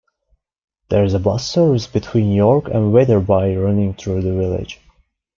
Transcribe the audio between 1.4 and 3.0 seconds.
service between York and